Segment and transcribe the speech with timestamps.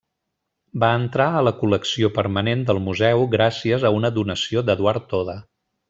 [0.83, 5.39] Va entrar a la col·lecció permanent del museu gràcies a una donació d'Eduard Toda.